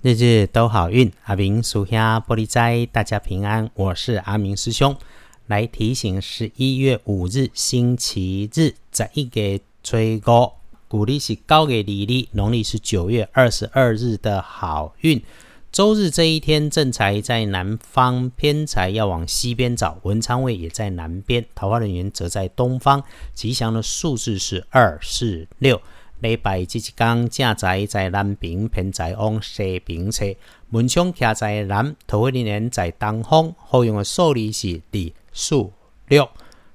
[0.00, 3.68] 日日都好运，阿明属下玻璃斋，大家平安。
[3.74, 4.96] 我是阿明师兄，
[5.48, 10.54] 来提醒十一月五日星期日，在一个吹高，
[10.86, 15.20] 古历是高给李历，农历是九月二十二日的好运。
[15.72, 23.02] 周日这一天，正财在南方，偏财要往西边找，文昌位也在南边，桃花人员则在东方。
[23.34, 25.82] 吉祥的数字是二、四、六。
[26.20, 30.24] 礼拜即一天，正在在南边，偏在往西边侧。
[30.68, 33.54] 门窗徛在南，桃花人在东方。
[33.58, 35.00] 好用的数字是二、
[35.32, 35.70] 四、
[36.08, 36.28] 六。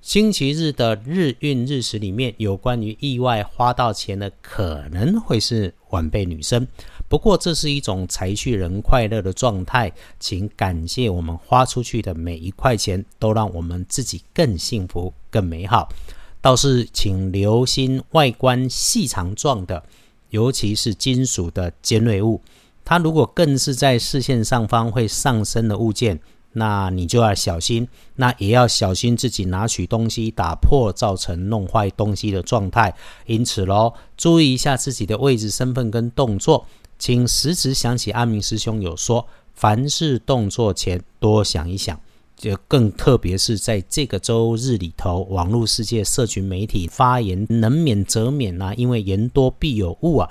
[0.00, 6.66] 星期日的日运日时里面，有关于意外花到钱的，可能会是晚辈女生。
[7.06, 15.88] 不过，这是一种财去人快乐的状态，请感谢我们花出去的每一块钱，都让我们自己更幸福、更美好。
[16.40, 19.82] 倒是请留心外观细长状的，
[20.30, 22.40] 尤其是金属的尖锐物。
[22.84, 26.18] 它如果更是在视线上方会上升的物件，
[26.52, 27.86] 那你就要小心。
[28.16, 32.92] 那也要小心自己拿取东西打破，造成弄坏东西的状态。
[33.26, 36.66] 因此喽，注意一下自己的位置、身份跟动作。
[36.98, 42.00] 请时时想起阿明师兄有说，凡事动作前多想一想。
[42.40, 50.30] 就更特别是在这个周日里头，网络世界、社群媒体发言能免则免啊，因为言多必有误啊。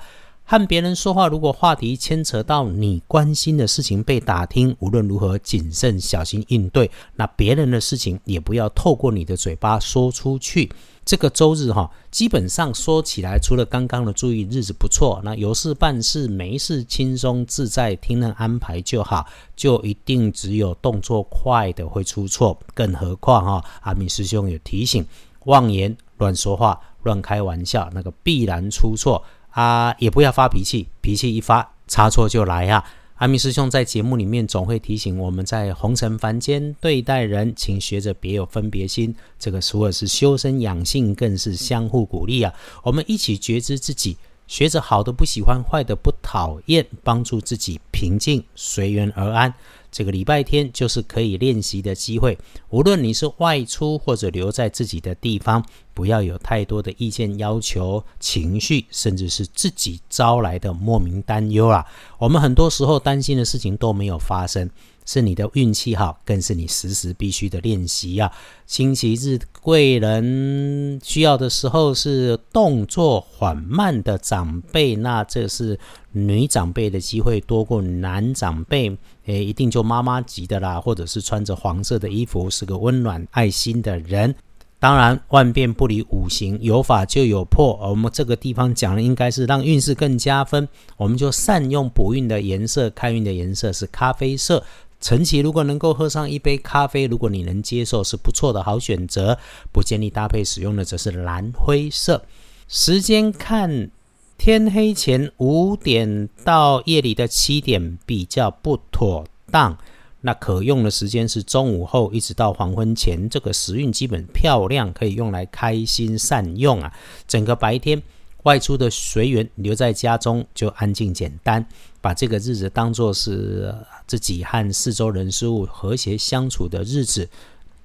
[0.50, 6.90] 和别人说话，如果话题牵扯到你关心的事情被打听，无论如何谨慎小心应对。
[7.14, 10.68] 那别人的事情也不要透过你的嘴巴说出去。
[11.04, 22.58] 这个周日哈，基本上说起来，除了刚刚的注意日子不错，那有事办事没事轻松自在，听人安排就好，就一定只有动作快的会出错。
[22.74, 25.06] 更何况哈，阿明师兄有提醒，
[25.44, 29.94] 妄言乱说话、乱开玩笑，那个必然出错啊！
[29.98, 32.84] 也不要发脾气，脾气一发，差错就来啊！
[33.16, 39.14] 阿弥师兄在节目里面总会提醒我们在红尘凡间对待人，请学着别有分别心。
[39.38, 42.54] 这个除了是修身养性，更是相互鼓励啊！
[42.82, 44.16] 我们一起觉知自己，
[44.50, 49.54] 学着好的不喜欢，坏的不讨厌，帮助自己平静随缘而安。
[49.92, 52.36] 这个礼拜天就是可以练习的机会。
[52.70, 61.86] 无论你是外出或者留在自己的地方，不要有太多的意见要求、情绪，甚至是自己招来的莫名担忧啊！
[62.18, 64.68] 我们很多时候担心的事情都没有发生。
[65.10, 68.30] 是你的运气好，更是你时时必须的练习啊！
[68.64, 75.76] 星期日贵人需要的时候是动作缓慢的长辈，那这是
[76.12, 84.32] 女长辈的机会多过男长辈，诶，一定就妈妈级的啦，或者是穿着黄色的衣服，是个温暖爱心的人。
[84.78, 87.76] 当然，万变不离五行，有法就有破。
[87.82, 94.62] 我们这个地方讲的应该是让运势更加分，我们就善用补运的颜色，开运的颜色是咖啡色。
[95.00, 99.38] 晨起如果能够喝上一杯咖啡，如果你能接受，是不错的好选择。
[99.72, 102.22] 不建议搭配使用的则是蓝灰色。
[102.68, 103.90] 时间看
[104.36, 109.76] 天黑前五点到夜里的七点比较不妥当。
[110.20, 116.92] 那可用的时间是中午后一直到黄昏前，这个时运基本漂亮，可以用来开心善用啊。
[117.26, 118.02] 整个白天。
[118.44, 121.66] 外出的随缘，留在家中就安静简单，
[122.00, 123.74] 把这个日子当作是
[124.06, 127.28] 自己和四周人事物和谐相处的日子。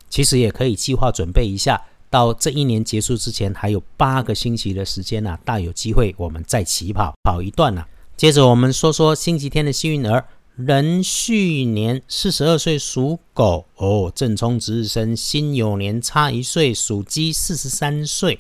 [0.10, 7.84] 其实也可以计划准备一下，到这一年结束之前还有八个星期的时间呢，大有机会我们再起跑跑一段呢。
[8.16, 18.40] 接着我们说说星期天的幸运儿，壬戌年四十二岁属狗哦，正冲值日生辛酉年差一岁属鸡四十三岁。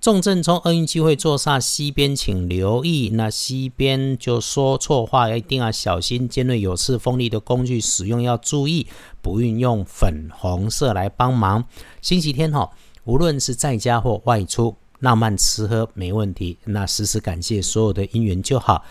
[0.00, 3.10] 重症从厄运机会坐煞西边，请留意。
[3.12, 6.26] 那西边就说错话，一定要小心。
[6.26, 8.86] 尖锐有刺、锋利的工具使用要注意，
[9.20, 11.62] 不运用粉红色来帮忙。
[12.00, 12.70] 星期天哈，
[13.04, 16.56] 无论是在家或外出，浪漫吃喝没问题。
[16.64, 18.82] 那时时感谢所有的姻缘就好。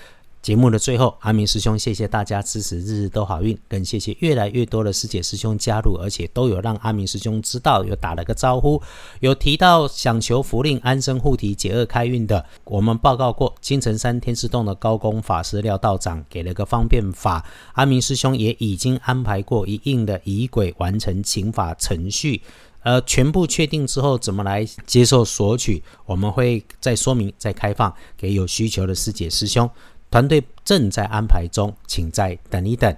[0.42, 3.58] 节目的最后，阿明师兄，谢谢大家支持，日日都好运。
[3.68, 8.82] 更谢谢越来越多的师姐师兄加入，而且都有让阿明师兄知道，有打了个招呼，
[9.20, 12.44] 有提到想求福令、安身护体、解厄开运的。
[12.64, 22.42] 我们报告过，金城山天师洞的高功法师廖道长给了个方便法，阿明师兄也已经安排过一应的仪轨，完成请法程序。
[22.84, 25.84] 呃，全部确定之后，怎么来接受索取？
[26.06, 29.70] 我们会再说明、再开放给有需求的师姐师兄。
[30.12, 32.96] 团队正在安排中，请再等一等。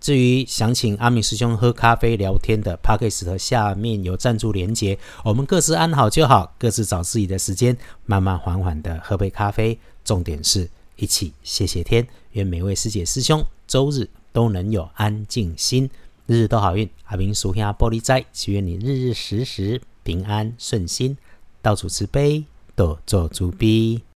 [0.00, 7.74] 至于想请阿明师兄喝咖啡聊天的 p a c k a g e 下面有赞助连结，我们各自安好就好，各自找自己的时间，
[8.04, 9.78] 慢慢缓缓的喝杯咖啡。
[10.04, 13.42] 重点是一起谢谢天，愿每位师姐师兄。
[13.66, 15.88] 周日都能有安静心，
[16.26, 16.86] 日日都好运。
[17.04, 21.16] 阿明属下玻璃斋，祈愿你日日时时平安顺心，
[21.62, 22.44] 到处慈悲，
[22.76, 24.02] 多做主逼。